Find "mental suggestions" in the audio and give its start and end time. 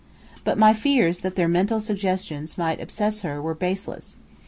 1.47-2.57